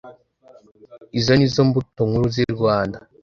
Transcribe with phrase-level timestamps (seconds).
[1.17, 2.97] izo ni zo "mbuto nkuru" z'i rwanda.